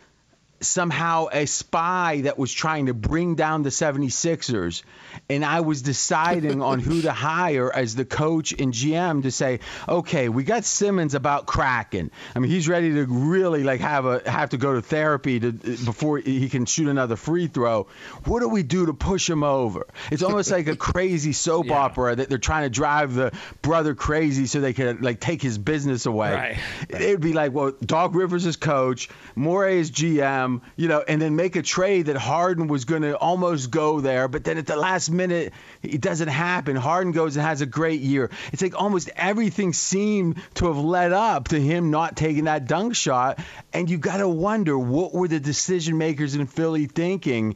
[0.61, 4.83] somehow a spy that was trying to bring down the 76ers
[5.29, 9.59] and I was deciding on who to hire as the coach and GM to say,
[9.87, 12.11] okay, we got Simmons about cracking.
[12.35, 15.51] I mean, he's ready to really like have a have to go to therapy to
[15.51, 17.87] before he can shoot another free throw.
[18.25, 19.87] What do we do to push him over?
[20.11, 23.31] It's almost like a crazy soap opera that they're trying to drive the
[23.61, 26.33] brother crazy so they can like take his business away.
[26.33, 26.57] Right.
[26.89, 31.35] It'd be like, well, Doc Rivers is coach, Morey is GM, you know, and then
[31.35, 34.75] make a trade that Harden was going to almost go there, but then at the
[34.75, 36.75] last minute it doesn't happen.
[36.75, 38.29] Harden goes and has a great year.
[38.51, 42.95] It's like almost everything seemed to have led up to him not taking that dunk
[42.95, 43.39] shot,
[43.73, 47.55] and you got to wonder what were the decision makers in Philly thinking.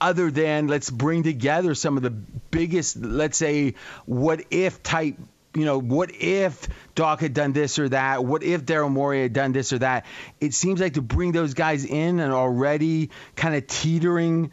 [0.00, 5.16] other than let's bring together some of the biggest, let's say, what if type
[5.54, 8.24] you know, what if Doc had done this or that?
[8.24, 10.04] What if Daryl Morey had done this or that?
[10.40, 14.50] It seems like to bring those guys in and already kind of teetering,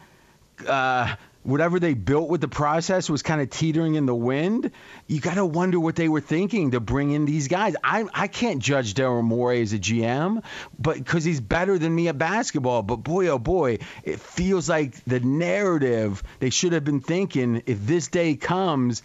[0.68, 4.70] uh, whatever they built with the process was kind of teetering in the wind.
[5.08, 7.76] You got to wonder what they were thinking to bring in these guys.
[7.84, 10.44] I I can't judge Daryl Morey as a GM,
[10.78, 12.84] but because he's better than me at basketball.
[12.84, 17.88] But boy, oh boy, it feels like the narrative they should have been thinking if
[17.88, 19.02] this day comes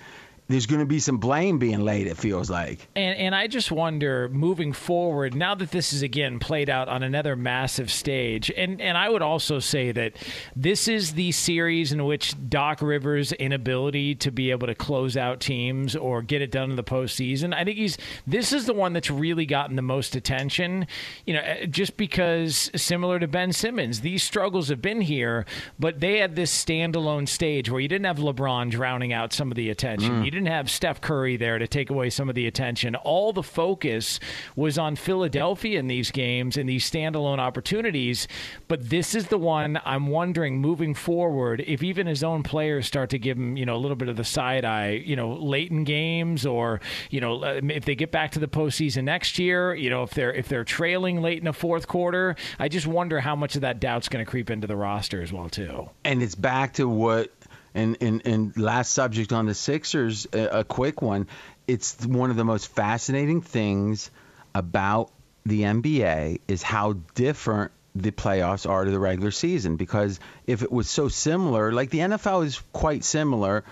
[0.49, 2.07] there's going to be some blame being laid.
[2.07, 2.87] It feels like.
[2.95, 7.03] And and I just wonder moving forward now that this is again played out on
[7.03, 10.13] another massive stage, and and I would also say that
[10.55, 15.41] this is the series in which Doc Rivers' inability to be able to close out
[15.41, 17.53] teams or get it done in the postseason.
[17.53, 20.87] I think he's this is the one that's really gotten the most attention.
[21.25, 25.45] You know, eh, just because similar to Ben Simmons, these struggles have been here,
[25.79, 29.57] but they had this standalone stage where you didn't have LeBron drowning out some of
[29.57, 30.23] the attention.
[30.23, 30.25] Mm.
[30.25, 32.95] You didn't have Steph Curry there to take away some of the attention.
[32.95, 34.21] All the focus
[34.55, 38.29] was on Philadelphia in these games and these standalone opportunities.
[38.69, 43.11] But this is the one I'm wondering moving forward if even his own players start
[43.11, 45.71] to give him, you know, a little bit of the side eye, you know, late
[45.71, 46.81] in games or,
[47.11, 50.11] you know, uh, if they get back to the postseason next year, you know, if
[50.11, 53.63] they're if they're trailing late in the fourth quarter, I just wonder how much of
[53.63, 55.89] that doubt's going to creep into the roster as well too.
[56.05, 57.33] And it's back to what
[57.77, 61.29] and, and, and last subject on the Sixers, a, a quick one.
[61.67, 64.11] It's one of the most fascinating things
[64.55, 65.11] about
[65.45, 69.77] the NBA is how different the playoffs are to the regular season.
[69.77, 73.63] Because if it was so similar, like the NFL is quite similar,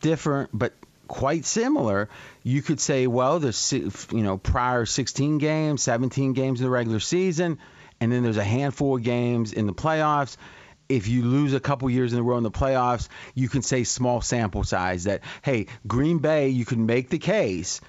[0.00, 0.72] different, but
[1.08, 2.08] quite similar,
[2.44, 7.00] you could say, well, there's you know prior 16 games, 17 games in the regular
[7.00, 7.58] season,
[8.00, 10.36] and then there's a handful of games in the playoffs
[10.90, 13.84] if you lose a couple years in a row in the playoffs, you can say
[13.84, 17.80] small sample size that, hey, Green Bay, you can make the case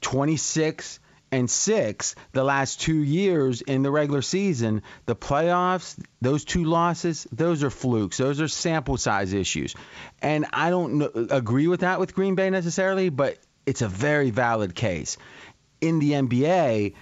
[0.00, 0.98] 26
[1.30, 4.82] and 6 the last two years in the regular season.
[5.06, 8.16] The playoffs, those two losses, those are flukes.
[8.16, 9.74] Those are sample size issues.
[10.20, 14.30] And I don't know, agree with that with Green Bay necessarily, but it's a very
[14.30, 15.16] valid case.
[15.80, 16.94] In the NBA,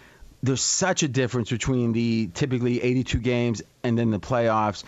[0.43, 4.85] there's such a difference between the typically 82 games and then the playoffs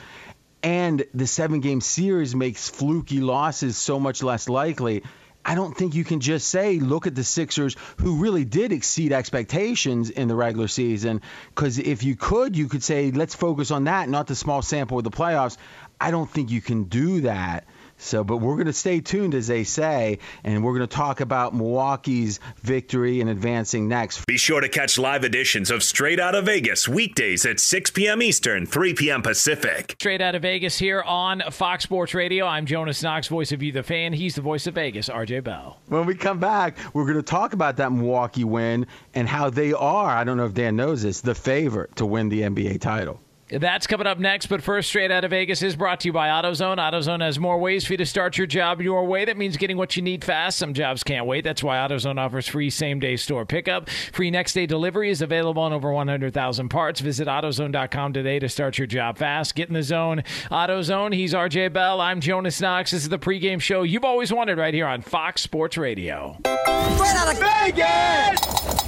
[0.62, 5.02] and the seven game series makes fluky losses so much less likely.
[5.44, 9.12] I don't think you can just say, look at the Sixers who really did exceed
[9.12, 11.22] expectations in the regular season.
[11.54, 14.98] Because if you could, you could say, let's focus on that, not the small sample
[14.98, 15.56] of the playoffs.
[16.00, 17.66] I don't think you can do that.
[17.98, 21.20] So, but we're going to stay tuned, as they say, and we're going to talk
[21.20, 24.24] about Milwaukee's victory and advancing next.
[24.26, 28.22] Be sure to catch live editions of Straight Out of Vegas weekdays at 6 p.m.
[28.22, 29.22] Eastern, 3 p.m.
[29.22, 29.96] Pacific.
[29.98, 32.46] Straight Out of Vegas here on Fox Sports Radio.
[32.46, 34.12] I'm Jonas Knox, voice of you, the fan.
[34.12, 35.78] He's the voice of Vegas, RJ Bell.
[35.88, 39.72] When we come back, we're going to talk about that Milwaukee win and how they
[39.72, 43.20] are, I don't know if Dan knows this, the favorite to win the NBA title.
[43.50, 46.28] That's coming up next, but first, straight out of Vegas is brought to you by
[46.28, 46.76] AutoZone.
[46.76, 49.24] AutoZone has more ways for you to start your job your way.
[49.24, 50.58] That means getting what you need fast.
[50.58, 51.44] Some jobs can't wait.
[51.44, 53.88] That's why AutoZone offers free same day store pickup.
[53.88, 57.00] Free next day delivery is available on over 100,000 parts.
[57.00, 59.54] Visit AutoZone.com today to start your job fast.
[59.54, 60.24] Get in the zone.
[60.50, 62.02] AutoZone, he's RJ Bell.
[62.02, 62.90] I'm Jonas Knox.
[62.90, 66.36] This is the pregame show you've always wanted right here on Fox Sports Radio.
[66.44, 68.87] Straight out of Vegas!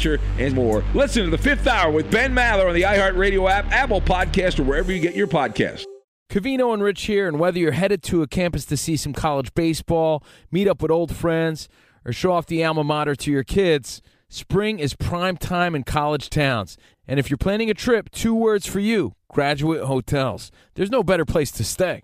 [0.05, 0.83] and more.
[0.93, 4.63] Listen to the fifth hour with Ben Maller on the iHeartRadio app, Apple Podcast, or
[4.63, 5.85] wherever you get your podcasts.
[6.29, 9.53] Cavino and Rich here, and whether you're headed to a campus to see some college
[9.53, 11.67] baseball, meet up with old friends,
[12.05, 16.29] or show off the alma mater to your kids, spring is prime time in college
[16.29, 16.77] towns.
[17.07, 20.51] And if you're planning a trip, two words for you graduate hotels.
[20.75, 22.03] There's no better place to stay.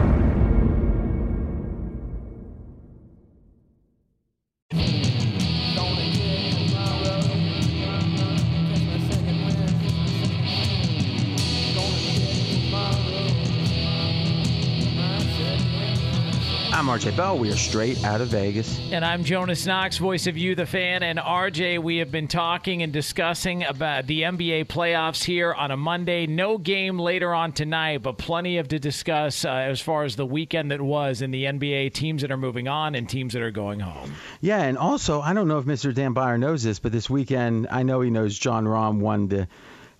[16.91, 17.37] RJ Bell.
[17.37, 18.77] We are straight out of Vegas.
[18.91, 21.03] And I'm Jonas Knox, voice of you, the fan.
[21.03, 25.77] And RJ, we have been talking and discussing about the NBA playoffs here on a
[25.77, 26.27] Monday.
[26.27, 30.25] No game later on tonight, but plenty of to discuss uh, as far as the
[30.25, 33.51] weekend that was in the NBA teams that are moving on and teams that are
[33.51, 34.11] going home.
[34.41, 35.95] Yeah, and also, I don't know if Mr.
[35.95, 39.47] Dan Beyer knows this, but this weekend, I know he knows Jon Rahm won the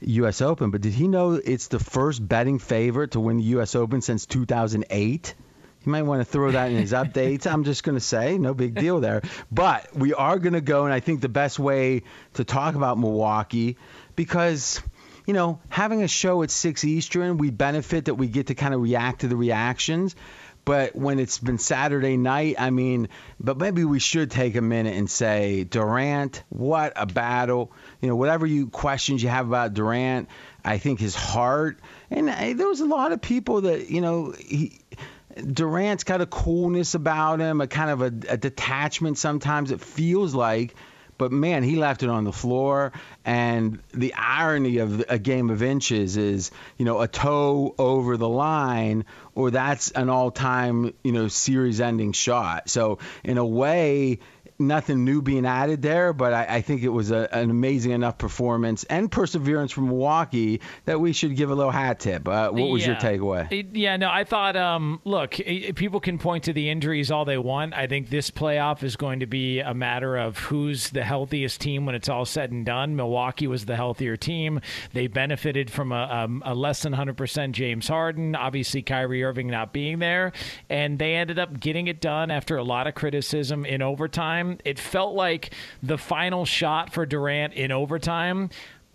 [0.02, 0.42] U.S.
[0.42, 3.76] Open, but did he know it's the first betting favorite to win the U.S.
[3.76, 5.36] Open since 2008?
[5.84, 7.52] You might want to throw that in his updates.
[7.52, 9.24] I'm just going to say, no big deal there.
[9.52, 12.04] But we are going to go, and I think the best way
[12.36, 13.78] to talk about Milwaukee,
[14.16, 14.82] because,
[15.26, 18.76] you know, having a show at 6 Eastern, we benefit that we get to kind
[18.76, 20.16] of react to the reactions.
[20.64, 23.10] But when it's been Saturday night, I mean,
[23.40, 27.72] but maybe we should take a minute and say, Durant, what a battle.
[28.00, 30.30] You know, whatever you questions you have about Durant,
[30.64, 31.80] I think his heart,
[32.12, 34.80] and uh, there was a lot of people that, you know, he
[35.36, 40.34] Durant's got a coolness about him, a kind of a, a, detachment sometimes it feels
[40.34, 40.76] like.
[41.18, 42.94] But man, he left it on the floor.
[43.24, 48.30] And the irony of a game of inches is, you know, a toe over the
[48.30, 49.06] line,
[49.36, 52.70] or that's an all time, you know, series ending shot.
[52.70, 54.20] So, in a way,
[54.62, 58.18] nothing new being added there, but I, I think it was a, an amazing enough
[58.18, 62.28] performance and perseverance from Milwaukee that we should give a little hat tip.
[62.28, 62.88] Uh, what was yeah.
[62.88, 63.52] your takeaway?
[63.52, 67.26] It, yeah, no, I thought, um, look, it, people can point to the injuries all
[67.26, 67.74] they want.
[67.74, 71.86] I think this playoff is going to be a matter of who's the healthiest team
[71.86, 72.96] when it's all said and done.
[72.96, 74.62] Milwaukee was the healthier team.
[74.94, 79.74] They benefited from a, um, a less than 100% James Harden, obviously Kyrie Irving not
[79.74, 80.32] being there,
[80.70, 84.51] and they ended up getting it done after a lot of criticism in overtime.
[84.66, 88.50] It felt like the final shot for Durant in overtime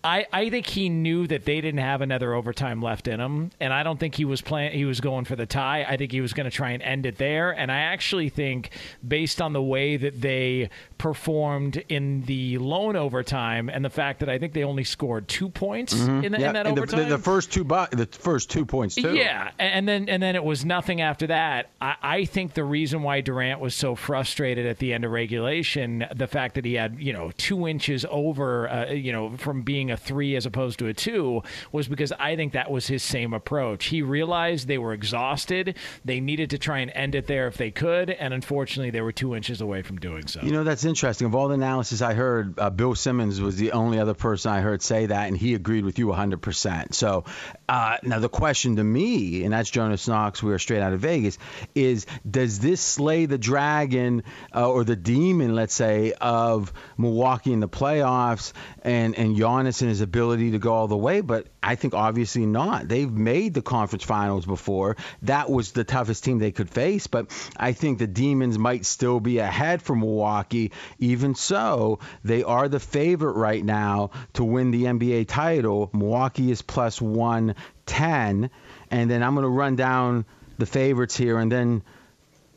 [0.07, 3.73] I, I think he knew that they didn't have another overtime left in him, and
[3.73, 4.71] I don't think he was playing.
[4.71, 5.83] He was going for the tie.
[5.83, 7.51] I think he was going to try and end it there.
[7.51, 8.69] And I actually think,
[9.05, 14.29] based on the way that they performed in the lone overtime, and the fact that
[14.29, 16.23] I think they only scored two points Mhm.
[16.23, 18.65] in, the, Yeah, in that and overtime, The, the first two, bu- the first two
[18.65, 19.15] points too.
[19.15, 21.69] yeah, and then and then it was nothing after that.
[21.81, 26.05] I, I think the reason why Durant was so frustrated at the end of regulation,
[26.15, 29.91] the fact that he had you know two inches over, uh, you know, from being
[29.91, 31.41] a three as opposed to a two,
[31.71, 33.85] was because I think that was his same approach.
[33.87, 35.75] He realized they were exhausted,
[36.05, 39.11] they needed to try and end it there if they could, and unfortunately they were
[39.11, 40.41] two inches away from doing so.
[40.41, 41.27] You know, that's interesting.
[41.27, 44.61] Of all the analysis I heard, uh, Bill Simmons was the only other person I
[44.61, 46.93] heard say that, and he agreed with you 100%.
[46.93, 47.25] So
[47.69, 51.01] uh, now the question to me, and that's Jonas Knox, we are straight out of
[51.01, 51.37] Vegas,
[51.75, 54.23] is does this slay the dragon
[54.55, 59.89] uh, or the demon, let's say, of Milwaukee in the playoffs and, and Giannis and
[59.89, 61.21] his ability to go all the way?
[61.21, 62.87] But I think obviously not.
[62.87, 64.95] They've made the conference finals before.
[65.23, 69.19] That was the toughest team they could face, but I think the Demons might still
[69.19, 70.71] be ahead for Milwaukee.
[70.99, 75.89] Even so, they are the favorite right now to win the NBA title.
[75.93, 78.49] Milwaukee is plus 110.
[78.89, 80.25] And then I'm going to run down
[80.57, 81.83] the favorites here, and then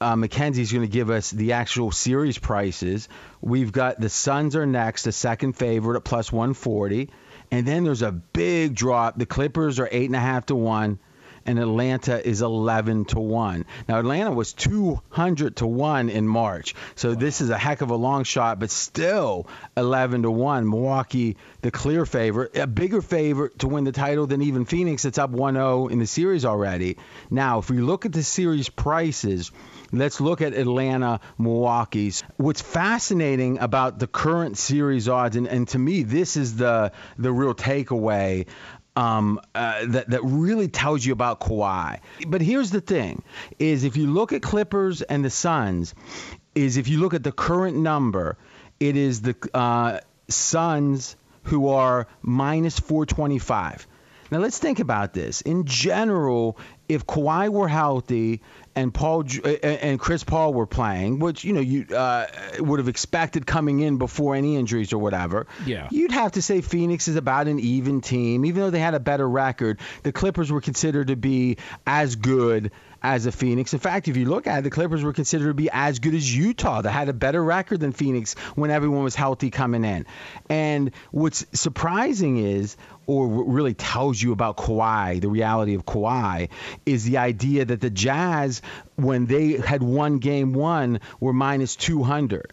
[0.01, 3.09] uh, Mackenzie's going to give us the actual series prices.
[3.41, 7.11] We've got the Suns are next, the second favorite at plus 140.
[7.51, 9.19] And then there's a big drop.
[9.19, 10.99] The Clippers are eight and a half to one,
[11.47, 13.65] and Atlanta is 11 to one.
[13.89, 17.97] Now Atlanta was 200 to one in March, so this is a heck of a
[17.97, 20.69] long shot, but still 11 to one.
[20.69, 25.05] Milwaukee, the clear favorite, a bigger favorite to win the title than even Phoenix.
[25.05, 26.97] It's up 1-0 in the series already.
[27.31, 29.51] Now, if we look at the series prices.
[29.93, 32.23] Let's look at Atlanta, Milwaukee's.
[32.37, 37.33] What's fascinating about the current series odds, and, and to me, this is the the
[37.33, 38.47] real takeaway
[38.97, 42.01] um, uh, that that really tells you about Kawhi.
[42.27, 43.23] But here's the thing:
[43.59, 45.95] is if you look at Clippers and the Suns,
[46.55, 48.37] is if you look at the current number,
[48.79, 53.87] it is the uh, Suns who are minus 425.
[54.31, 55.41] Now let's think about this.
[55.41, 56.57] In general,
[56.91, 58.41] if Kawhi were healthy
[58.77, 62.27] and Paul uh, and Chris Paul were playing, which you know you uh,
[62.59, 65.89] would have expected coming in before any injuries or whatever, Yeah.
[65.91, 68.45] you'd have to say Phoenix is about an even team.
[68.45, 72.71] Even though they had a better record, the Clippers were considered to be as good
[73.03, 73.73] as a Phoenix.
[73.73, 76.15] In fact, if you look at it, the Clippers were considered to be as good
[76.15, 76.83] as Utah.
[76.83, 80.07] They had a better record than Phoenix when everyone was healthy coming in.
[80.49, 82.77] And what's surprising is,
[83.07, 86.51] or what really tells you about Kawhi, the reality of Kawhi,
[86.85, 88.63] is the idea that the Jazz,
[88.97, 92.53] when they had won game one, were minus 200.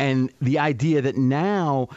[0.00, 1.88] And the idea that now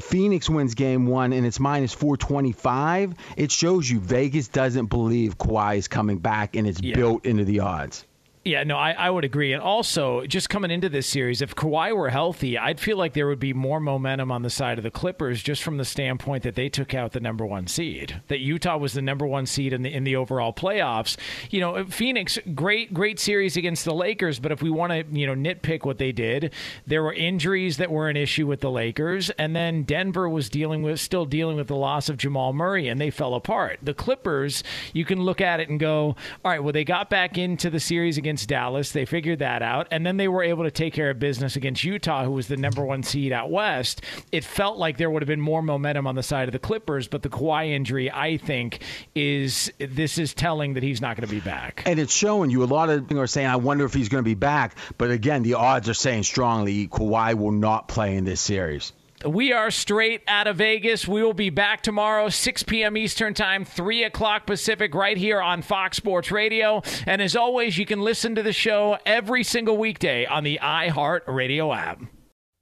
[0.00, 5.76] Phoenix wins game one and it's minus 425, it shows you Vegas doesn't believe Kawhi
[5.76, 8.04] is coming back and it's built into the odds.
[8.48, 9.52] Yeah, no, I, I would agree.
[9.52, 13.26] And also, just coming into this series, if Kawhi were healthy, I'd feel like there
[13.26, 16.54] would be more momentum on the side of the Clippers, just from the standpoint that
[16.54, 18.22] they took out the number one seed.
[18.28, 21.18] That Utah was the number one seed in the in the overall playoffs.
[21.50, 25.26] You know, Phoenix, great great series against the Lakers, but if we want to, you
[25.26, 26.54] know, nitpick what they did,
[26.86, 30.82] there were injuries that were an issue with the Lakers, and then Denver was dealing
[30.82, 33.80] with still dealing with the loss of Jamal Murray, and they fell apart.
[33.82, 37.36] The Clippers, you can look at it and go, all right, well, they got back
[37.36, 38.92] into the series against Dallas.
[38.92, 39.88] They figured that out.
[39.90, 42.56] And then they were able to take care of business against Utah, who was the
[42.56, 44.02] number one seed out west.
[44.32, 47.08] It felt like there would have been more momentum on the side of the Clippers,
[47.08, 48.82] but the Kawhi injury, I think,
[49.14, 51.82] is this is telling that he's not going to be back.
[51.86, 54.22] And it's showing you a lot of people are saying, I wonder if he's going
[54.22, 54.76] to be back.
[54.96, 58.92] But again, the odds are saying strongly Kawhi will not play in this series.
[59.24, 61.08] We are straight out of Vegas.
[61.08, 62.96] We will be back tomorrow, 6 p.m.
[62.96, 66.82] Eastern Time, 3 o'clock Pacific, right here on Fox Sports Radio.
[67.04, 71.22] And as always, you can listen to the show every single weekday on the iHeart
[71.26, 72.00] Radio app.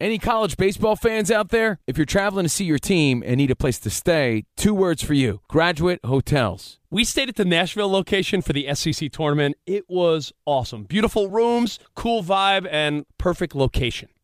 [0.01, 1.79] Any college baseball fans out there?
[1.87, 5.03] If you're traveling to see your team and need a place to stay, two words
[5.03, 6.79] for you Graduate Hotels.
[6.91, 9.57] We stayed at the Nashville location for the SEC tournament.
[9.67, 10.85] It was awesome.
[10.85, 14.09] Beautiful rooms, cool vibe, and perfect location.